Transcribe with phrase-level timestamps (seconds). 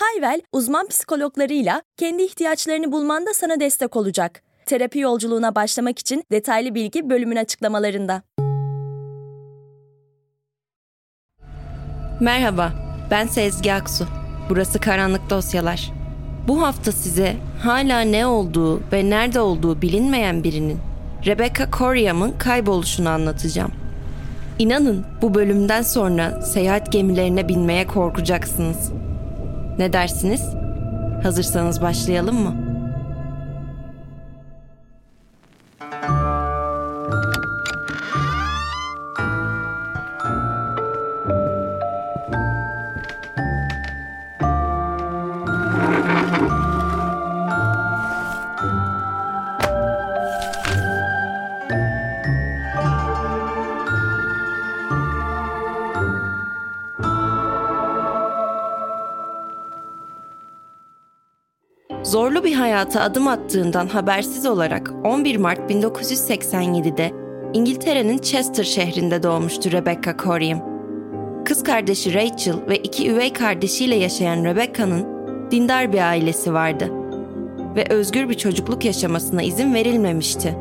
[0.00, 4.42] Hayvel, uzman psikologlarıyla kendi ihtiyaçlarını bulmanda sana destek olacak.
[4.66, 8.22] Terapi yolculuğuna başlamak için detaylı bilgi bölümün açıklamalarında.
[12.20, 12.72] Merhaba,
[13.10, 14.06] ben Sezgi Aksu.
[14.50, 15.92] Burası Karanlık Dosyalar.
[16.48, 20.78] Bu hafta size hala ne olduğu ve nerede olduğu bilinmeyen birinin
[21.26, 23.72] Rebecca Coryam'ın kayboluşunu anlatacağım.
[24.58, 28.92] İnanın bu bölümden sonra seyahat gemilerine binmeye korkacaksınız.
[29.80, 30.42] Ne dersiniz?
[31.22, 32.54] Hazırsanız başlayalım mı?
[62.70, 67.12] Hayata adım attığından habersiz olarak 11 Mart 1987'de
[67.52, 70.62] İngiltere'nin Chester şehrinde doğmuştu Rebecca Coryam.
[71.44, 75.06] Kız kardeşi Rachel ve iki üvey kardeşiyle yaşayan Rebecca'nın
[75.50, 76.90] dindar bir ailesi vardı
[77.76, 80.56] ve özgür bir çocukluk yaşamasına izin verilmemişti.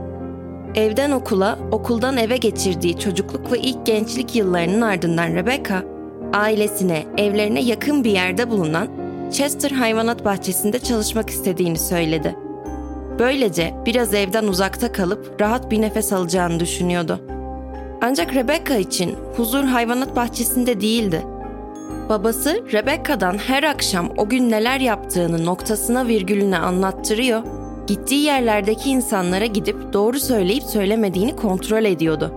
[0.75, 5.83] Evden okula, okuldan eve geçirdiği çocukluk ve ilk gençlik yıllarının ardından Rebecca,
[6.33, 8.87] ailesine, evlerine yakın bir yerde bulunan
[9.31, 12.35] Chester Hayvanat Bahçesi'nde çalışmak istediğini söyledi.
[13.19, 17.19] Böylece biraz evden uzakta kalıp rahat bir nefes alacağını düşünüyordu.
[18.01, 21.21] Ancak Rebecca için huzur hayvanat bahçesinde değildi.
[22.09, 27.43] Babası Rebecca'dan her akşam o gün neler yaptığını noktasına virgülüne anlattırıyor,
[27.87, 32.33] gittiği yerlerdeki insanlara gidip doğru söyleyip söylemediğini kontrol ediyordu.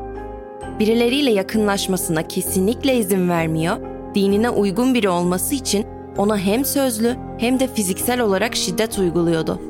[0.78, 3.76] Birileriyle yakınlaşmasına kesinlikle izin vermiyor,
[4.14, 5.86] dinine uygun biri olması için
[6.18, 9.60] ona hem sözlü hem de fiziksel olarak şiddet uyguluyordu.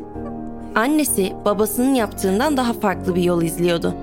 [0.74, 3.94] Annesi babasının yaptığından daha farklı bir yol izliyordu.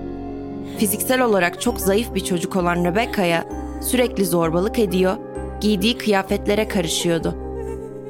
[0.78, 3.46] Fiziksel olarak çok zayıf bir çocuk olan Rebecca'ya
[3.82, 5.18] sürekli zorbalık ediyor,
[5.62, 7.36] giydiği kıyafetlere karışıyordu.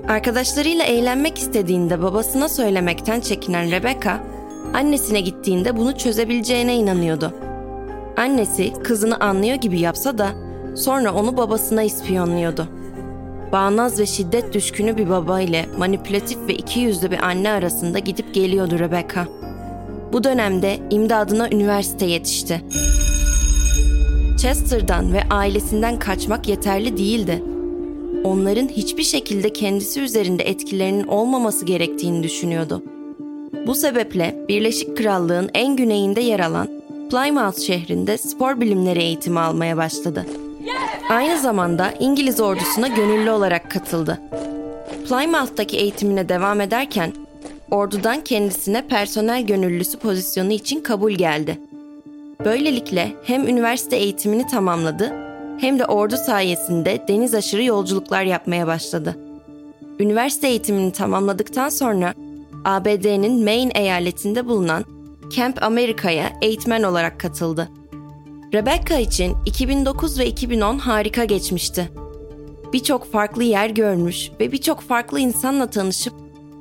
[0.08, 4.20] Arkadaşlarıyla eğlenmek istediğinde babasına söylemekten çekinen Rebecca,
[4.74, 7.34] annesine gittiğinde bunu çözebileceğine inanıyordu.
[8.18, 10.30] Annesi kızını anlıyor gibi yapsa da
[10.76, 12.68] sonra onu babasına ispiyonluyordu.
[13.52, 18.34] Bağnaz ve şiddet düşkünü bir baba ile manipülatif ve iki yüzlü bir anne arasında gidip
[18.34, 19.28] geliyordu Rebecca.
[20.14, 22.62] Bu dönemde imdadına üniversite yetişti.
[24.42, 27.44] Chester'dan ve ailesinden kaçmak yeterli değildi.
[28.24, 32.84] Onların hiçbir şekilde kendisi üzerinde etkilerinin olmaması gerektiğini düşünüyordu.
[33.68, 36.68] Bu sebeple Birleşik Krallığın en güneyinde yer alan
[37.12, 40.26] Plymouth şehrinde spor bilimleri eğitimi almaya başladı.
[41.10, 44.22] Aynı zamanda İngiliz ordusuna gönüllü olarak katıldı.
[45.10, 47.14] Plymouth'taki eğitimine devam ederken
[47.72, 51.60] ordudan kendisine personel gönüllüsü pozisyonu için kabul geldi.
[52.46, 55.14] Böylelikle hem üniversite eğitimini tamamladı
[55.60, 59.16] hem de ordu sayesinde deniz aşırı yolculuklar yapmaya başladı.
[60.00, 62.14] Üniversite eğitimini tamamladıktan sonra
[62.66, 64.86] ABD'nin Maine eyaletinde bulunan
[65.36, 67.70] Camp Amerika'ya eğitmen olarak katıldı.
[68.54, 71.90] Rebecca için 2009 ve 2010 harika geçmişti.
[72.74, 76.14] Birçok farklı yer görmüş ve birçok farklı insanla tanışıp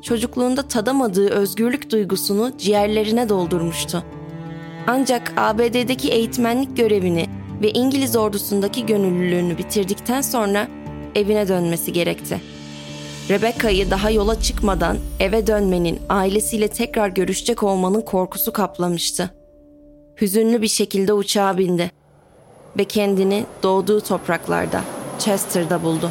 [0.03, 4.05] çocukluğunda tadamadığı özgürlük duygusunu ciğerlerine doldurmuştu.
[4.87, 7.27] Ancak ABD'deki eğitmenlik görevini
[7.63, 10.69] ve İngiliz ordusundaki gönüllülüğünü bitirdikten sonra
[11.15, 12.41] evine dönmesi gerekti.
[13.31, 19.38] Rebecca'yı daha yola çıkmadan eve dönmenin, ailesiyle tekrar görüşecek olmanın korkusu kaplamıştı
[20.21, 21.91] hüzünlü bir şekilde uçağa bindi
[22.79, 24.85] ve kendini doğduğu topraklarda,
[25.19, 26.11] Chester'da buldu.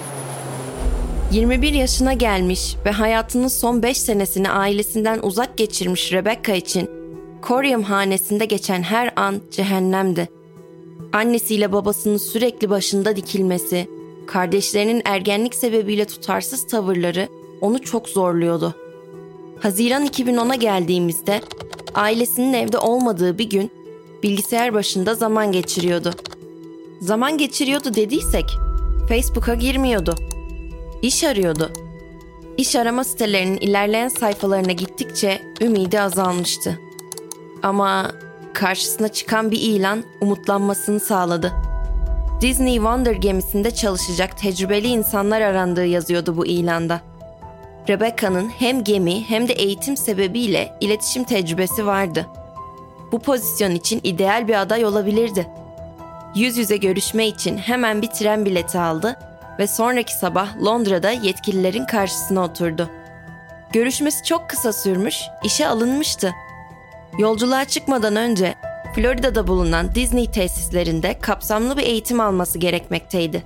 [1.31, 6.89] 21 yaşına gelmiş ve hayatının son 5 senesini ailesinden uzak geçirmiş Rebecca için
[7.41, 10.29] Koryam hanesinde geçen her an cehennemdi.
[11.13, 13.87] Annesiyle babasının sürekli başında dikilmesi,
[14.27, 17.27] kardeşlerinin ergenlik sebebiyle tutarsız tavırları
[17.61, 18.75] onu çok zorluyordu.
[19.59, 21.41] Haziran 2010'a geldiğimizde
[21.95, 23.71] ailesinin evde olmadığı bir gün
[24.23, 26.13] bilgisayar başında zaman geçiriyordu.
[27.01, 28.45] Zaman geçiriyordu dediysek
[29.09, 30.15] Facebook'a girmiyordu.
[31.01, 31.71] İş arıyordu.
[32.57, 36.79] İş arama sitelerinin ilerleyen sayfalarına gittikçe ümidi azalmıştı.
[37.63, 38.11] Ama
[38.53, 41.53] karşısına çıkan bir ilan umutlanmasını sağladı.
[42.41, 47.01] Disney Wonder gemisinde çalışacak tecrübeli insanlar arandığı yazıyordu bu ilanda.
[47.89, 52.25] Rebecca'nın hem gemi hem de eğitim sebebiyle iletişim tecrübesi vardı.
[53.11, 55.47] Bu pozisyon için ideal bir aday olabilirdi.
[56.35, 59.19] Yüz yüze görüşme için hemen bir tren bileti aldı
[59.59, 62.89] ve sonraki sabah Londra'da yetkililerin karşısına oturdu.
[63.73, 66.33] Görüşmesi çok kısa sürmüş, işe alınmıştı.
[67.17, 68.55] Yolculuğa çıkmadan önce
[68.95, 73.43] Florida'da bulunan Disney tesislerinde kapsamlı bir eğitim alması gerekmekteydi.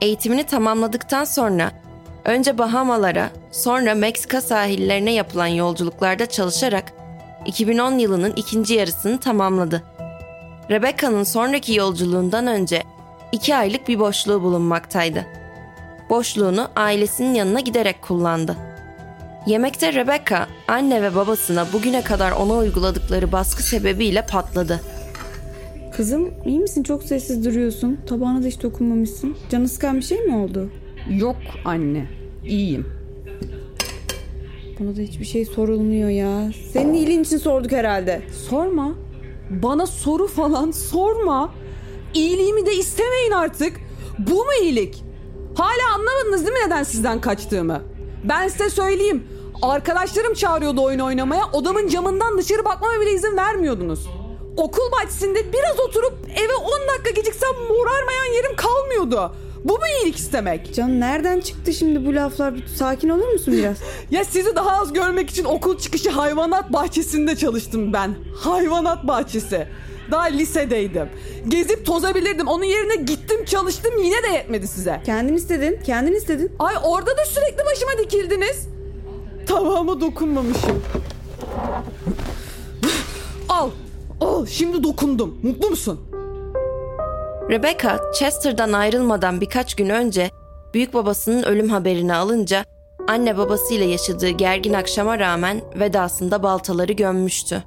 [0.00, 1.72] Eğitimini tamamladıktan sonra
[2.24, 6.92] önce Bahamalara, sonra Meksika sahillerine yapılan yolculuklarda çalışarak
[7.46, 9.82] 2010 yılının ikinci yarısını tamamladı.
[10.70, 12.82] Rebecca'nın sonraki yolculuğundan önce
[13.32, 15.26] iki aylık bir boşluğu bulunmaktaydı.
[16.10, 18.56] Boşluğunu ailesinin yanına giderek kullandı.
[19.46, 24.80] Yemekte Rebecca, anne ve babasına bugüne kadar ona uyguladıkları baskı sebebiyle patladı.
[25.96, 26.82] Kızım iyi misin?
[26.82, 28.00] Çok sessiz duruyorsun.
[28.08, 29.36] Tabağına da hiç dokunmamışsın.
[29.50, 30.70] Canı sıkan bir şey mi oldu?
[31.10, 32.06] Yok anne,
[32.44, 32.97] iyiyim.
[34.80, 36.52] Bana da hiçbir şey sorulmuyor ya.
[36.72, 38.22] Senin iyiliğin için sorduk herhalde.
[38.48, 38.94] Sorma.
[39.50, 41.54] Bana soru falan sorma.
[42.14, 43.72] İyiliğimi de istemeyin artık.
[44.18, 45.04] Bu mu iyilik?
[45.54, 47.82] Hala anlamadınız değil mi neden sizden kaçtığımı?
[48.24, 49.24] Ben size söyleyeyim.
[49.62, 51.42] Arkadaşlarım çağırıyordu oyun oynamaya.
[51.52, 54.06] Odamın camından dışarı bakmama bile izin vermiyordunuz.
[54.56, 59.32] Okul bahçesinde biraz oturup eve 10 dakika geciksem morarmayan yerim kalmıyordu.
[59.64, 60.74] Bu mu iyilik istemek?
[60.74, 62.54] Can nereden çıktı şimdi bu laflar?
[62.76, 63.76] Sakin olur musun biraz?
[64.10, 68.14] Ya sizi daha az görmek için okul çıkışı hayvanat bahçesinde çalıştım ben.
[68.36, 69.68] Hayvanat bahçesi.
[70.10, 71.08] Daha lisedeydim.
[71.48, 72.48] Gezip tozabilirdim.
[72.48, 75.00] Onun yerine gittim çalıştım yine de yetmedi size.
[75.06, 75.80] kendin istedin.
[75.86, 76.52] Kendin istedin.
[76.58, 78.68] Ay orada da sürekli başıma dikildiniz.
[79.46, 80.82] Tabağıma dokunmamışım.
[83.48, 83.70] Al.
[84.20, 85.38] Al şimdi dokundum.
[85.42, 86.00] Mutlu musun?
[87.50, 90.30] Rebecca, Chester'dan ayrılmadan birkaç gün önce
[90.74, 92.64] büyük babasının ölüm haberini alınca
[93.08, 97.64] anne babasıyla yaşadığı gergin akşama rağmen vedasında baltaları gömmüştü.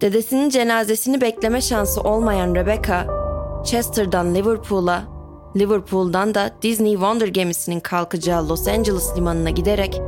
[0.00, 3.06] Dedesinin cenazesini bekleme şansı olmayan Rebecca,
[3.64, 5.04] Chester'dan Liverpool'a,
[5.56, 10.00] Liverpool'dan da Disney Wonder gemisinin kalkacağı Los Angeles limanına giderek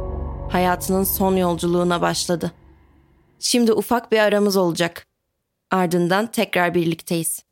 [0.51, 2.53] hayatının son yolculuğuna başladı.
[3.39, 5.07] Şimdi ufak bir aramız olacak.
[5.71, 7.52] Ardından tekrar birlikteyiz.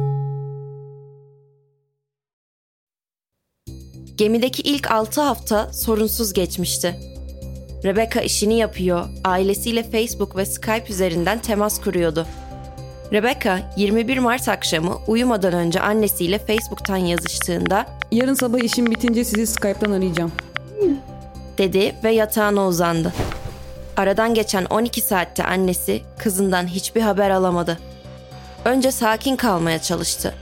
[4.17, 6.95] Gemideki ilk 6 hafta sorunsuz geçmişti.
[7.83, 12.27] Rebecca işini yapıyor, ailesiyle Facebook ve Skype üzerinden temas kuruyordu.
[13.13, 19.91] Rebecca 21 Mart akşamı uyumadan önce annesiyle Facebook'tan yazıştığında Yarın sabah işim bitince sizi Skype'tan
[19.91, 20.31] arayacağım.
[21.57, 23.13] dedi ve yatağına uzandı.
[23.97, 27.77] Aradan geçen 12 saatte annesi kızından hiçbir haber alamadı.
[28.65, 30.33] Önce sakin kalmaya çalıştı.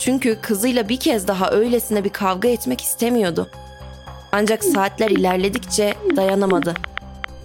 [0.00, 3.48] Çünkü kızıyla bir kez daha öylesine bir kavga etmek istemiyordu.
[4.32, 6.74] Ancak saatler ilerledikçe dayanamadı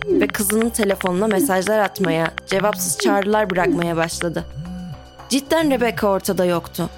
[0.07, 4.45] ve kızının telefonuna mesajlar atmaya, cevapsız çağrılar bırakmaya başladı.
[5.29, 6.89] Cidden Rebecca ortada yoktu.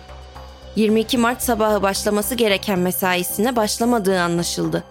[0.75, 4.83] 22 Mart sabahı başlaması gereken mesaisine başlamadığı anlaşıldı.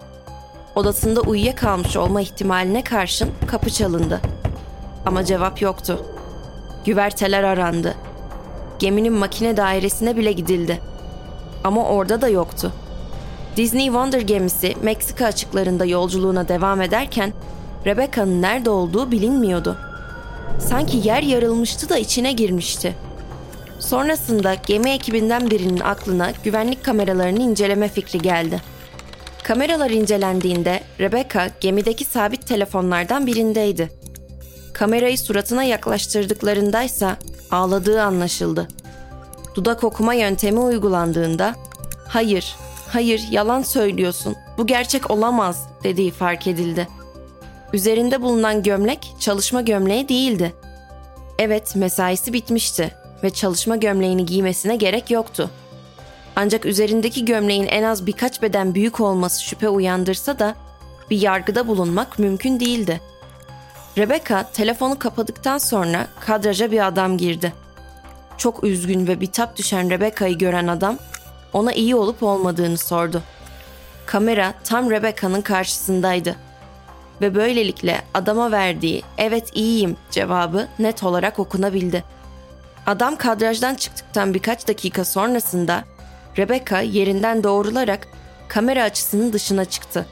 [0.75, 4.21] Odasında uyuyakalmış olma ihtimaline karşın kapı çalındı.
[5.05, 6.05] Ama cevap yoktu.
[6.85, 7.95] Güverteler arandı.
[8.79, 10.81] Geminin makine dairesine bile gidildi.
[11.63, 12.73] Ama orada da yoktu.
[13.57, 17.33] Disney Wonder gemisi Meksika açıklarında yolculuğuna devam ederken
[17.85, 19.77] Rebecca'nın nerede olduğu bilinmiyordu.
[20.59, 22.95] Sanki yer yarılmıştı da içine girmişti.
[23.79, 28.61] Sonrasında gemi ekibinden birinin aklına güvenlik kameralarını inceleme fikri geldi.
[29.43, 33.89] Kameralar incelendiğinde Rebecca gemideki sabit telefonlardan birindeydi.
[34.77, 37.17] Kamerayı suratına yaklaştırdıklarındaysa
[37.51, 38.67] ağladığı anlaşıldı.
[39.55, 41.55] Dudak okuma yöntemi uygulandığında
[42.07, 42.55] "Hayır,
[42.87, 44.35] hayır yalan söylüyorsun.
[44.57, 46.87] Bu gerçek olamaz." dediği fark edildi.
[47.73, 50.53] Üzerinde bulunan gömlek çalışma gömleği değildi.
[51.39, 52.91] Evet, mesaisi bitmişti
[53.23, 55.49] ve çalışma gömleğini giymesine gerek yoktu.
[56.35, 60.55] Ancak üzerindeki gömleğin en az birkaç beden büyük olması şüphe uyandırsa da
[61.09, 63.01] bir yargıda bulunmak mümkün değildi.
[63.97, 67.53] Rebecca telefonu kapadıktan sonra kadraja bir adam girdi.
[68.37, 70.97] Çok üzgün ve bitap düşen Rebecca'yı gören adam
[71.53, 73.23] ona iyi olup olmadığını sordu.
[74.05, 76.35] Kamera tam Rebecca'nın karşısındaydı.
[77.21, 82.03] Ve böylelikle adama verdiği evet iyiyim cevabı net olarak okunabildi.
[82.85, 85.83] Adam kadrajdan çıktıktan birkaç dakika sonrasında
[86.37, 88.07] Rebecca yerinden doğrularak
[88.47, 90.05] kamera açısının dışına çıktı.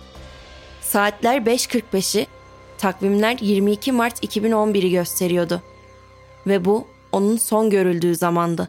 [0.82, 2.28] Saatler 5.45'i,
[2.78, 5.62] takvimler 22 Mart 2011'i gösteriyordu.
[6.48, 8.68] Ve bu onun son görüldüğü zamandı.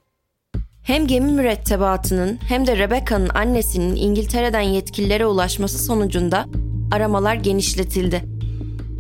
[0.82, 6.46] Hem gemi mürettebatının hem de Rebecca'nın annesinin İngiltere'den yetkililere ulaşması sonucunda
[6.92, 8.22] aramalar genişletildi.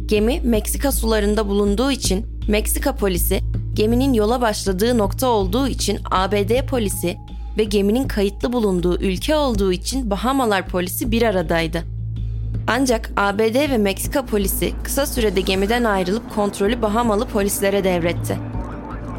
[0.06, 3.40] Gemi Meksika sularında bulunduğu için Meksika polisi
[3.74, 7.16] geminin yola başladığı nokta olduğu için ABD polisi
[7.58, 11.95] ve geminin kayıtlı bulunduğu ülke olduğu için Bahamalar polisi bir aradaydı.
[12.68, 18.38] Ancak ABD ve Meksika polisi kısa sürede gemiden ayrılıp kontrolü Bahamalı polislere devretti.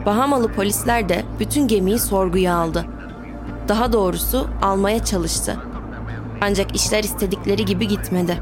[0.06, 2.86] Bahamalı polisler de bütün gemiyi sorguya aldı.
[3.68, 5.58] Daha doğrusu almaya çalıştı.
[6.42, 8.38] Ancak işler istedikleri gibi gitmedi.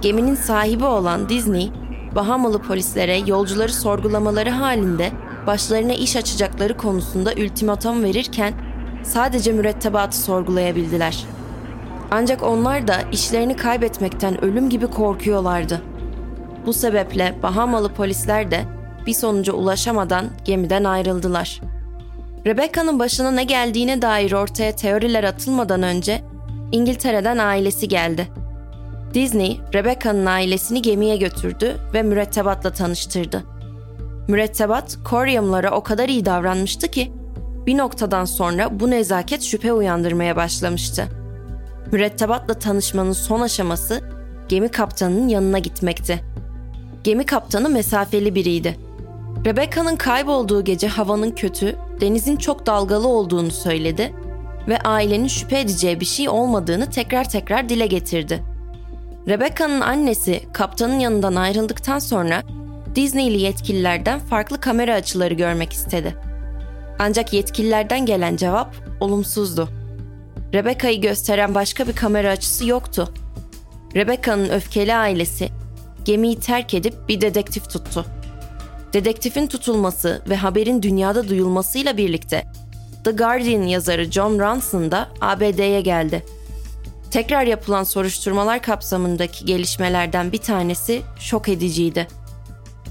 [0.00, 1.72] Geminin sahibi olan Disney,
[2.14, 5.12] Bahamalı polislere yolcuları sorgulamaları halinde
[5.46, 8.54] başlarına iş açacakları konusunda ultimatom verirken
[9.02, 11.24] sadece mürettebatı sorgulayabildiler.
[12.10, 15.82] Ancak onlar da işlerini kaybetmekten ölüm gibi korkuyorlardı.
[16.66, 18.64] Bu sebeple Bahamalı polisler de
[19.06, 21.60] bir sonuca ulaşamadan gemiden ayrıldılar.
[22.46, 26.22] Rebecca'nın başına ne geldiğine dair ortaya teoriler atılmadan önce
[26.72, 28.28] İngiltere'den ailesi geldi.
[29.14, 33.44] Disney, Rebecca'nın ailesini gemiye götürdü ve mürettebatla tanıştırdı.
[34.28, 37.12] Mürettebat, Corium'lara o kadar iyi davranmıştı ki
[37.66, 41.23] bir noktadan sonra bu nezaket şüphe uyandırmaya başlamıştı.
[41.94, 44.00] Mürettebatla tanışmanın son aşaması
[44.48, 46.24] gemi kaptanının yanına gitmekti.
[47.04, 48.78] Gemi kaptanı mesafeli biriydi.
[49.44, 54.14] Rebecca'nın kaybolduğu gece havanın kötü, denizin çok dalgalı olduğunu söyledi
[54.68, 58.42] ve ailenin şüphe edeceği bir şey olmadığını tekrar tekrar dile getirdi.
[59.28, 62.42] Rebecca'nın annesi kaptanın yanından ayrıldıktan sonra
[62.94, 66.14] Disney'li yetkililerden farklı kamera açıları görmek istedi.
[66.98, 69.83] Ancak yetkililerden gelen cevap olumsuzdu.
[70.54, 73.12] Rebecca'yı gösteren başka bir kamera açısı yoktu.
[73.94, 75.48] Rebecca'nın öfkeli ailesi
[76.04, 78.06] gemiyi terk edip bir dedektif tuttu.
[78.92, 82.44] Dedektifin tutulması ve haberin dünyada duyulmasıyla birlikte
[83.04, 86.24] The Guardian yazarı John Ronson da ABD'ye geldi.
[87.10, 92.08] Tekrar yapılan soruşturmalar kapsamındaki gelişmelerden bir tanesi şok ediciydi.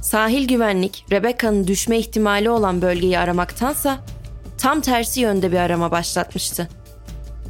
[0.01, 3.99] Sahil güvenlik Rebecca'nın düşme ihtimali olan bölgeyi aramaktansa
[4.57, 6.67] tam tersi yönde bir arama başlatmıştı.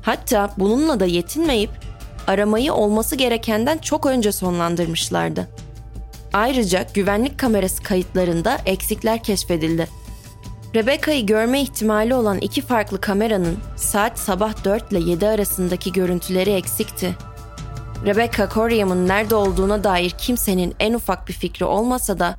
[0.03, 1.69] Hatta bununla da yetinmeyip
[2.27, 5.48] aramayı olması gerekenden çok önce sonlandırmışlardı.
[6.33, 9.88] Ayrıca güvenlik kamerası kayıtlarında eksikler keşfedildi.
[10.75, 17.15] Rebecca'yı görme ihtimali olan iki farklı kameranın saat sabah 4 ile 7 arasındaki görüntüleri eksikti.
[18.05, 22.36] Rebecca Corium'un nerede olduğuna dair kimsenin en ufak bir fikri olmasa da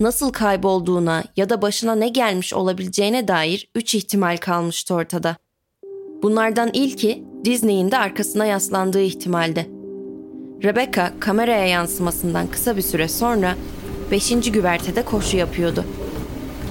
[0.00, 5.36] nasıl kaybolduğuna ya da başına ne gelmiş olabileceğine dair üç ihtimal kalmıştı ortada.
[6.22, 9.66] Bunlardan ilki Disney'in de arkasına yaslandığı ihtimaldi.
[10.64, 13.54] Rebecca kameraya yansımasından kısa bir süre sonra
[14.10, 14.50] 5.
[14.52, 15.84] güvertede koşu yapıyordu.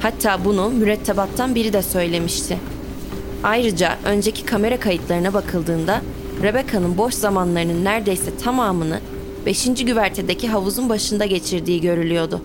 [0.02, 2.58] Hatta bunu mürettebattan biri de söylemişti.
[3.44, 6.02] Ayrıca önceki kamera kayıtlarına bakıldığında
[6.44, 9.00] Rebecca'nın boş zamanlarının neredeyse tamamını
[9.46, 9.86] 5.
[9.86, 12.42] güvertedeki havuzun başında geçirdiği görülüyordu.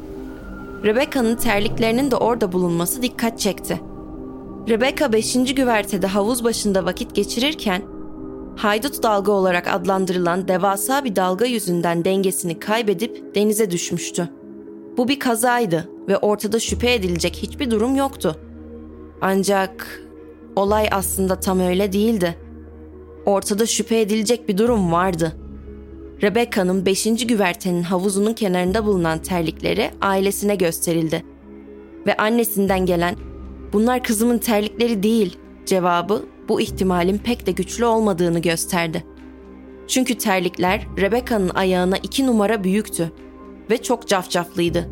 [0.84, 3.80] Rebecca'nın terliklerinin de orada bulunması dikkat çekti.
[4.68, 5.54] Rebecca 5.
[5.54, 7.82] güvertede havuz başında vakit geçirirken
[8.56, 14.28] haydut dalga olarak adlandırılan devasa bir dalga yüzünden dengesini kaybedip denize düşmüştü.
[14.96, 18.36] Bu bir kazaydı ve ortada şüphe edilecek hiçbir durum yoktu.
[19.20, 20.00] Ancak
[20.56, 22.38] olay aslında tam öyle değildi.
[23.26, 25.32] Ortada şüphe edilecek bir durum vardı.
[26.22, 27.26] Rebecca'nın 5.
[27.26, 31.24] güvertenin havuzunun kenarında bulunan terlikleri ailesine gösterildi.
[32.06, 33.16] Ve annesinden gelen
[33.72, 39.04] "Bunlar kızımın terlikleri değil." cevabı bu ihtimalin pek de güçlü olmadığını gösterdi.
[39.88, 43.12] Çünkü terlikler Rebecca'nın ayağına iki numara büyüktü
[43.70, 44.88] ve çok cafcaflıydı.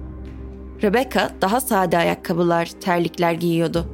[0.82, 3.86] Rebecca daha sade ayakkabılar, terlikler giyiyordu.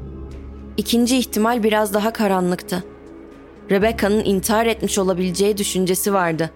[0.77, 2.85] İkinci ihtimal biraz daha karanlıktı.
[3.71, 6.51] Rebecca'nın intihar etmiş olabileceği düşüncesi vardı.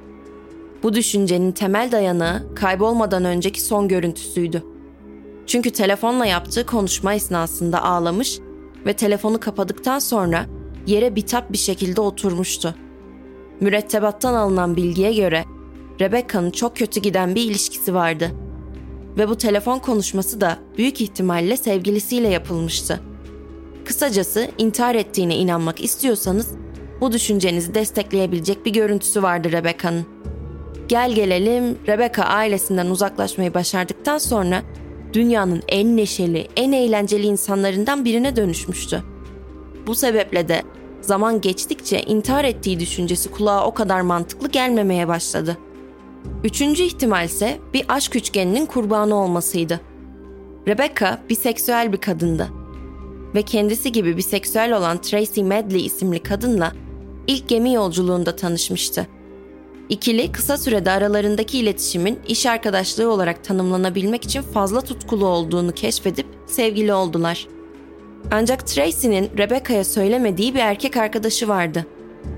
[0.83, 4.63] Bu düşüncenin temel dayanağı kaybolmadan önceki son görüntüsüydü.
[5.47, 8.39] Çünkü telefonla yaptığı konuşma esnasında ağlamış
[8.87, 10.47] ve telefonu kapadıktan sonra
[10.87, 12.75] yere bitap bir şekilde oturmuştu.
[13.61, 15.45] Mürettebattan alınan bilgiye göre
[16.01, 18.31] Rebecca'nın çok kötü giden bir ilişkisi vardı.
[19.19, 23.01] Ve bu telefon konuşması da büyük ihtimalle sevgilisiyle yapılmıştı.
[23.85, 26.49] Kısacası intihar ettiğine inanmak istiyorsanız
[27.01, 30.07] bu düşüncenizi destekleyebilecek bir görüntüsü vardı Rebecca'nın.
[30.89, 34.63] Gel gelelim Rebecca ailesinden uzaklaşmayı başardıktan sonra
[35.15, 39.03] dünyanın en neşeli, en eğlenceli insanlarından birine dönüşmüştü.
[39.87, 40.63] Bu sebeple de
[41.01, 45.59] zaman geçtikçe intihar ettiği düşüncesi kulağa o kadar mantıklı gelmemeye başladı.
[46.45, 49.81] Üçüncü ihtimal ise bir aşk üçgeninin kurbanı olmasıydı.
[50.69, 52.49] Rebecca biseksüel bir kadındı
[53.35, 56.73] ve kendisi gibi biseksüel olan Tracy Medley isimli kadınla
[57.27, 59.07] ilk gemi yolculuğunda tanışmıştı.
[59.89, 66.95] İkili kısa sürede aralarındaki iletişimin iş arkadaşlığı olarak tanımlanabilmek için fazla tutkulu olduğunu keşfedip sevgili
[66.95, 67.47] oldular.
[68.31, 71.87] Ancak Tracy'nin Rebecca'ya söylemediği bir erkek arkadaşı vardı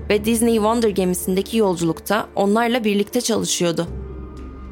[0.09, 3.87] ve Disney Wonder gemisindeki yolculukta onlarla birlikte çalışıyordu.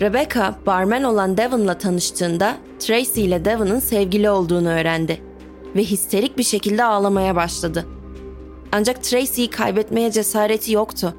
[0.02, 5.22] Rebecca, barmen olan Devon'la tanıştığında Tracy ile Devon'ın sevgili olduğunu öğrendi
[5.76, 7.86] ve histerik bir şekilde ağlamaya başladı.
[8.72, 11.16] Ancak Tracy'yi kaybetmeye cesareti yoktu.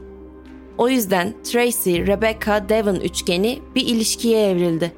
[0.78, 4.92] O yüzden Tracy, Rebecca, Devon üçgeni bir ilişkiye evrildi.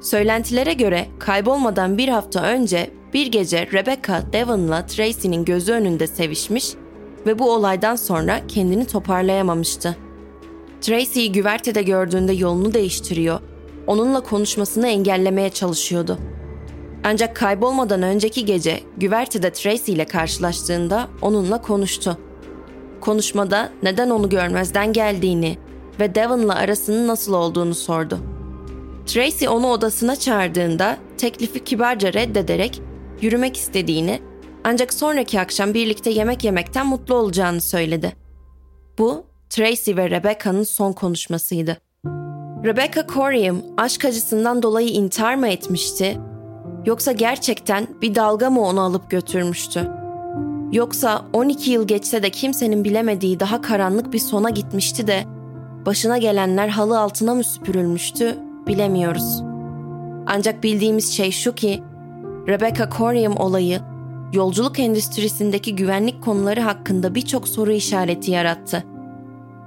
[0.00, 6.74] Söylentilere göre kaybolmadan bir hafta önce bir gece Rebecca Devon'la Tracy'nin gözü önünde sevişmiş
[7.26, 9.96] ve bu olaydan sonra kendini toparlayamamıştı.
[10.80, 13.40] Tracy'yi güvertede gördüğünde yolunu değiştiriyor,
[13.86, 16.18] onunla konuşmasını engellemeye çalışıyordu.
[17.04, 22.18] Ancak kaybolmadan önceki gece güvertede Tracy ile karşılaştığında onunla konuştu.
[23.00, 25.58] Konuşmada neden onu görmezden geldiğini
[26.00, 28.18] ve Devon'la arasının nasıl olduğunu sordu.
[29.06, 32.82] Tracy onu odasına çağırdığında teklifi kibarca reddederek
[33.20, 34.20] yürümek istediğini
[34.64, 38.12] ancak sonraki akşam birlikte yemek yemekten mutlu olacağını söyledi.
[38.98, 41.76] Bu Tracy ve Rebecca'nın son konuşmasıydı.
[42.64, 46.18] Rebecca Corium aşk acısından dolayı intihar mı etmişti?
[46.86, 49.97] Yoksa gerçekten bir dalga mı onu alıp götürmüştü?
[50.72, 55.24] Yoksa 12 yıl geçse de kimsenin bilemediği daha karanlık bir sona gitmişti de
[55.86, 59.42] başına gelenler halı altına mı süpürülmüştü bilemiyoruz.
[60.26, 61.82] Ancak bildiğimiz şey şu ki
[62.48, 63.80] Rebecca Corium olayı
[64.32, 68.84] yolculuk endüstrisindeki güvenlik konuları hakkında birçok soru işareti yarattı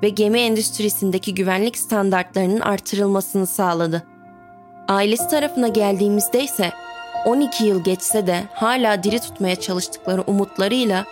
[0.03, 4.03] ve gemi endüstrisindeki güvenlik standartlarının artırılmasını sağladı.
[4.87, 6.71] Ailesi tarafına geldiğimizde ise
[7.25, 11.05] 12 yıl geçse de hala diri tutmaya çalıştıkları umutlarıyla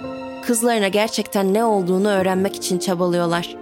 [0.46, 3.56] kızlarına gerçekten ne olduğunu öğrenmek için çabalıyorlar.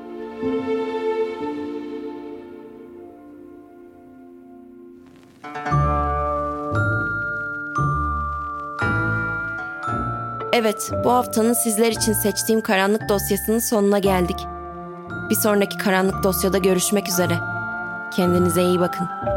[10.54, 14.38] Evet, bu haftanın sizler için seçtiğim karanlık dosyasının sonuna geldik.
[15.30, 17.40] Bir sonraki karanlık dosyada görüşmek üzere.
[18.16, 19.37] Kendinize iyi bakın.